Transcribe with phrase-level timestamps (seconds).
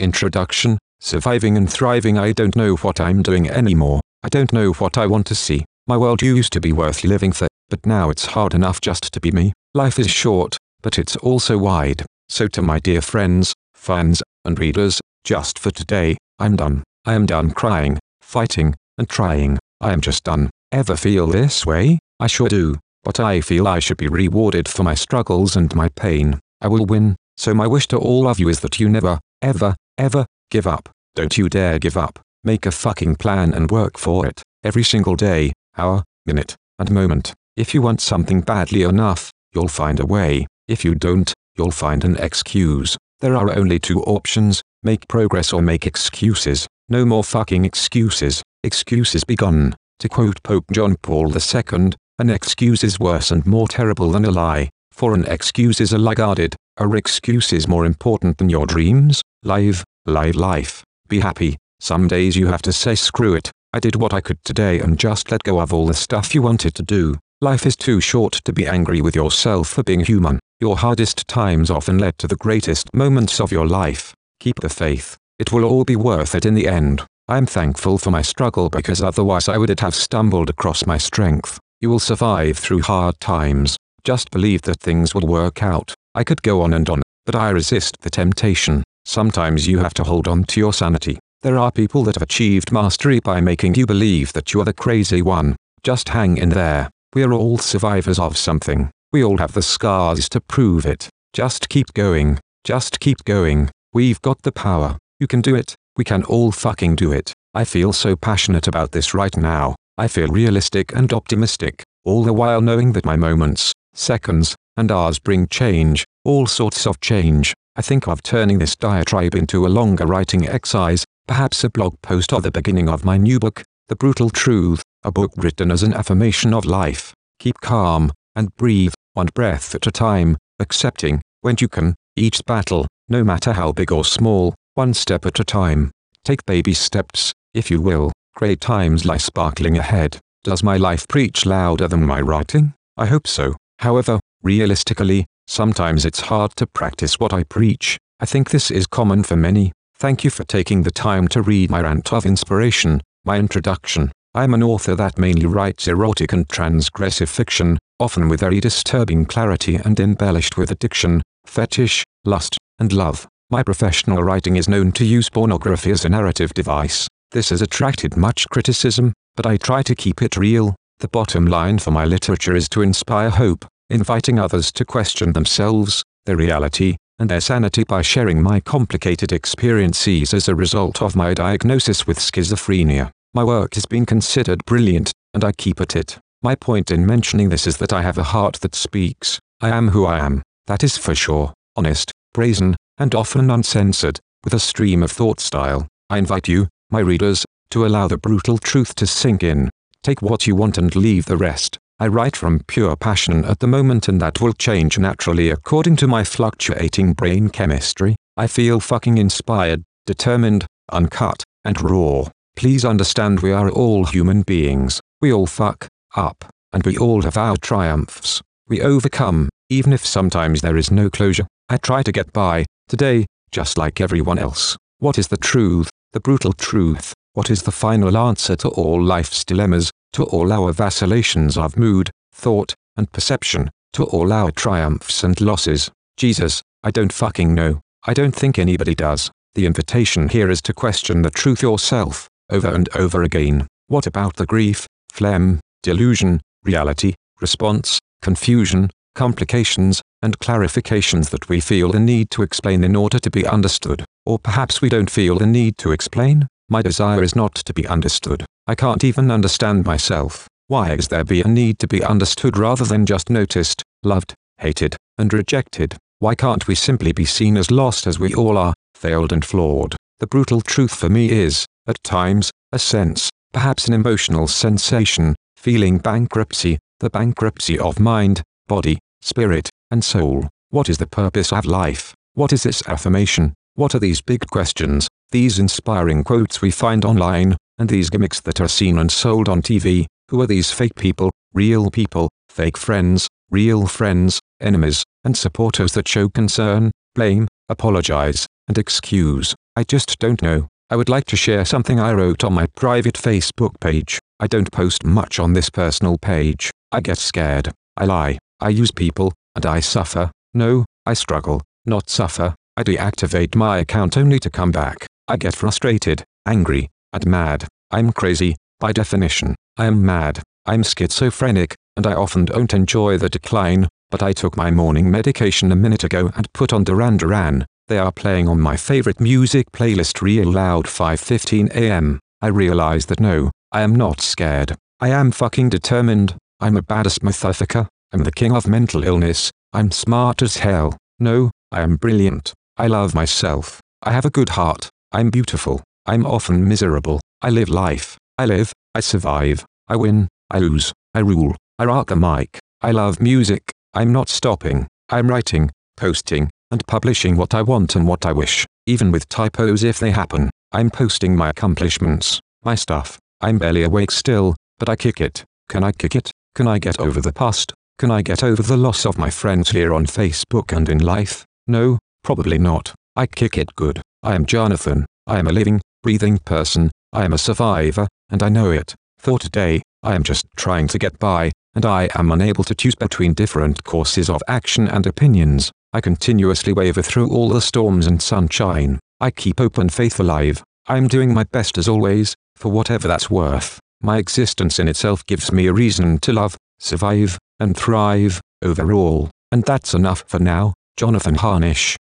[0.00, 2.18] Introduction Surviving and thriving.
[2.18, 4.00] I don't know what I'm doing anymore.
[4.22, 5.64] I don't know what I want to see.
[5.86, 9.20] My world used to be worth living for, but now it's hard enough just to
[9.20, 9.54] be me.
[9.72, 12.04] Life is short, but it's also wide.
[12.28, 16.84] So to my dear friends, fans, and readers, just for today, I'm done.
[17.06, 19.58] I am done crying, fighting, and trying.
[19.80, 20.50] I am just done.
[20.70, 21.98] Ever feel this way?
[22.20, 22.76] I sure do.
[23.04, 26.38] But I feel I should be rewarded for my struggles and my pain.
[26.60, 27.16] I will win.
[27.38, 30.88] So my wish to all of you is that you never, ever, ever, give up.
[31.14, 32.18] Don't you dare give up.
[32.42, 34.42] Make a fucking plan and work for it.
[34.64, 37.34] Every single day, hour, minute, and moment.
[37.56, 40.46] If you want something badly enough, you'll find a way.
[40.66, 42.96] If you don't, you'll find an excuse.
[43.20, 46.66] There are only two options, make progress or make excuses.
[46.88, 48.42] No more fucking excuses.
[48.64, 49.74] Excuses be gone.
[49.98, 54.30] To quote Pope John Paul II, an excuse is worse and more terrible than a
[54.30, 54.70] lie.
[54.92, 56.56] For an excuse is a lie guarded.
[56.78, 59.20] A excuse is more important than your dreams.
[59.42, 60.82] Live, live life.
[61.08, 61.56] Be happy.
[61.78, 63.50] Some days you have to say screw it.
[63.72, 66.42] I did what I could today and just let go of all the stuff you
[66.42, 67.16] wanted to do.
[67.40, 70.40] Life is too short to be angry with yourself for being human.
[70.60, 74.14] Your hardest times often led to the greatest moments of your life.
[74.40, 75.16] Keep the faith.
[75.38, 77.02] It will all be worth it in the end.
[77.28, 81.58] I am thankful for my struggle because otherwise I would have stumbled across my strength.
[81.80, 83.76] You will survive through hard times.
[84.04, 85.94] Just believe that things will work out.
[86.14, 88.82] I could go on and on, but I resist the temptation.
[89.10, 91.18] Sometimes you have to hold on to your sanity.
[91.42, 94.72] There are people that have achieved mastery by making you believe that you are the
[94.72, 95.56] crazy one.
[95.82, 96.88] Just hang in there.
[97.12, 98.88] We are all survivors of something.
[99.12, 101.08] We all have the scars to prove it.
[101.32, 102.38] Just keep going.
[102.62, 103.68] Just keep going.
[103.92, 104.96] We've got the power.
[105.18, 105.74] You can do it.
[105.96, 107.32] We can all fucking do it.
[107.52, 109.74] I feel so passionate about this right now.
[109.98, 115.18] I feel realistic and optimistic, all the while knowing that my moments, seconds, and hours
[115.18, 117.52] bring change, all sorts of change.
[117.76, 122.32] I think of turning this diatribe into a longer writing exercise, perhaps a blog post
[122.32, 125.92] or the beginning of my new book, The Brutal Truth, a book written as an
[125.92, 127.12] affirmation of life.
[127.38, 132.86] Keep calm, and breathe, one breath at a time, accepting, when you can, each battle,
[133.08, 135.90] no matter how big or small, one step at a time.
[136.24, 138.12] Take baby steps, if you will.
[138.34, 140.18] Great times lie sparkling ahead.
[140.42, 142.72] Does my life preach louder than my writing?
[142.96, 143.56] I hope so.
[143.80, 147.98] However, realistically, sometimes it's hard to practice what I preach.
[148.20, 149.72] I think this is common for many.
[149.96, 154.12] Thank you for taking the time to read my rant of inspiration, my introduction.
[154.34, 159.76] I'm an author that mainly writes erotic and transgressive fiction, often with very disturbing clarity
[159.76, 163.26] and embellished with addiction, fetish, lust, and love.
[163.50, 167.08] My professional writing is known to use pornography as a narrative device.
[167.32, 170.76] This has attracted much criticism, but I try to keep it real.
[171.00, 176.02] The bottom line for my literature is to inspire hope, inviting others to question themselves,
[176.24, 181.34] their reality, and their sanity by sharing my complicated experiences as a result of my
[181.34, 183.10] diagnosis with schizophrenia.
[183.34, 186.18] My work has been considered brilliant, and I keep at it.
[186.42, 189.38] My point in mentioning this is that I have a heart that speaks.
[189.60, 194.54] I am who I am, that is for sure, honest, brazen, and often uncensored, with
[194.54, 195.86] a stream of thought style.
[196.08, 199.68] I invite you, my readers, to allow the brutal truth to sink in.
[200.02, 201.78] Take what you want and leave the rest.
[202.02, 206.06] I write from pure passion at the moment and that will change naturally according to
[206.06, 208.16] my fluctuating brain chemistry.
[208.38, 212.24] I feel fucking inspired, determined, uncut, and raw.
[212.56, 214.98] Please understand we are all human beings.
[215.20, 218.40] We all fuck up, and we all have our triumphs.
[218.66, 221.46] We overcome, even if sometimes there is no closure.
[221.68, 224.74] I try to get by, today, just like everyone else.
[225.00, 227.12] What is the truth, the brutal truth?
[227.34, 232.10] What is the final answer to all life's dilemmas, to all our vacillations of mood,
[232.32, 235.90] thought, and perception, to all our triumphs and losses?
[236.16, 237.80] Jesus, I don't fucking know.
[238.06, 239.30] I don't think anybody does.
[239.54, 243.66] The invitation here is to question the truth yourself over and over again.
[243.88, 251.90] What about the grief, phlegm, delusion, reality, response, confusion, complications, and clarifications that we feel
[251.90, 254.04] the need to explain in order to be understood?
[254.24, 256.46] Or perhaps we don't feel the need to explain?
[256.68, 258.44] My desire is not to be understood.
[258.70, 260.46] I can't even understand myself.
[260.68, 264.94] Why is there be a need to be understood rather than just noticed, loved, hated,
[265.18, 265.96] and rejected?
[266.20, 269.96] Why can't we simply be seen as lost as we all are, failed and flawed?
[270.20, 275.98] The brutal truth for me is, at times, a sense, perhaps an emotional sensation, feeling
[275.98, 280.46] bankruptcy, the bankruptcy of mind, body, spirit, and soul.
[280.68, 282.14] What is the purpose of life?
[282.34, 283.52] What is its affirmation?
[283.74, 288.60] What are these big questions, these inspiring quotes we find online, and these gimmicks that
[288.60, 290.04] are seen and sold on TV?
[290.28, 296.06] Who are these fake people, real people, fake friends, real friends, enemies, and supporters that
[296.06, 299.54] show concern, blame, apologize, and excuse?
[299.74, 300.68] I just don't know.
[300.90, 304.20] I would like to share something I wrote on my private Facebook page.
[304.38, 306.70] I don't post much on this personal page.
[306.92, 307.72] I get scared.
[307.96, 308.38] I lie.
[308.60, 310.30] I use people, and I suffer.
[310.52, 312.54] No, I struggle, not suffer.
[312.76, 315.06] I deactivate my account only to come back.
[315.26, 317.66] I get frustrated, angry, and mad.
[317.90, 319.54] I'm crazy, by definition.
[319.76, 320.42] I am mad.
[320.66, 325.72] I'm schizophrenic, and I often don't enjoy the decline, but I took my morning medication
[325.72, 327.66] a minute ago and put on Duran Duran.
[327.88, 332.20] They are playing on my favorite music playlist real loud 5.15 am.
[332.40, 334.76] I realize that no, I am not scared.
[335.00, 336.36] I am fucking determined.
[336.60, 337.88] I'm a badass motherfucker.
[338.12, 339.50] I'm the king of mental illness.
[339.72, 340.96] I'm smart as hell.
[341.18, 342.52] No, I am brilliant.
[342.76, 343.80] I love myself.
[344.02, 344.88] I have a good heart.
[345.12, 345.82] I'm beautiful.
[346.10, 347.20] I'm often miserable.
[347.40, 348.18] I live life.
[348.36, 348.72] I live.
[348.96, 349.64] I survive.
[349.86, 350.26] I win.
[350.50, 350.92] I lose.
[351.14, 351.54] I rule.
[351.78, 352.58] I rock the mic.
[352.82, 353.70] I love music.
[353.94, 354.88] I'm not stopping.
[355.08, 359.84] I'm writing, posting, and publishing what I want and what I wish, even with typos
[359.84, 360.50] if they happen.
[360.72, 363.16] I'm posting my accomplishments, my stuff.
[363.40, 365.44] I'm barely awake still, but I kick it.
[365.68, 366.32] Can I kick it?
[366.56, 367.72] Can I get over the past?
[368.00, 371.44] Can I get over the loss of my friends here on Facebook and in life?
[371.68, 372.96] No, probably not.
[373.14, 374.02] I kick it good.
[374.24, 375.06] I am Jonathan.
[375.28, 376.90] I am a living, breathing person.
[377.12, 378.94] I am a survivor, and I know it.
[379.18, 382.94] For today, I am just trying to get by, and I am unable to choose
[382.94, 385.70] between different courses of action and opinions.
[385.92, 388.98] I continuously waver through all the storms and sunshine.
[389.20, 390.62] I keep open faith alive.
[390.86, 393.78] I am doing my best as always, for whatever that's worth.
[394.00, 399.30] My existence in itself gives me a reason to love, survive, and thrive, overall.
[399.52, 401.96] And that's enough for now, Jonathan Harnisch.